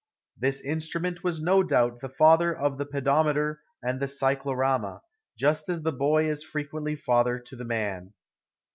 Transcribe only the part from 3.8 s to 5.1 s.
and the cyclorama,